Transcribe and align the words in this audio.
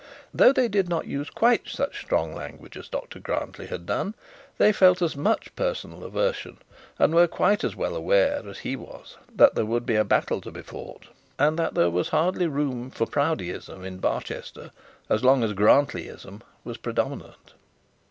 Though 0.33 0.51
they 0.51 0.67
did 0.67 0.89
not 0.89 1.05
use 1.05 1.29
quite 1.29 1.67
such 1.69 2.01
strong 2.01 2.33
language 2.33 2.75
as 2.75 2.87
Dr 2.89 3.19
Grantly 3.19 3.67
had 3.67 3.85
done, 3.85 4.15
they 4.57 4.71
felt 4.71 4.99
as 4.99 5.15
much 5.15 5.55
personal 5.55 6.03
aversion, 6.03 6.57
and 6.97 7.13
were 7.13 7.27
quite 7.27 7.63
as 7.63 7.75
well 7.75 7.95
aware 7.95 8.41
as 8.49 8.57
he 8.57 8.75
was 8.75 9.17
that 9.35 9.53
there 9.53 9.63
would 9.67 9.85
be 9.85 9.93
a 9.97 10.03
battle 10.03 10.41
to 10.41 10.49
be 10.49 10.63
fought, 10.63 11.05
and 11.37 11.59
that 11.59 11.75
there 11.75 11.91
was 11.91 12.09
hardly 12.09 12.47
room 12.47 12.89
for 12.89 13.05
Proudieism 13.05 13.83
in 13.85 13.99
Barchester 13.99 14.71
as 15.07 15.23
long 15.23 15.43
as 15.43 15.53
Grantlyism 15.53 16.41
was 16.63 16.77
predominant. 16.77 17.53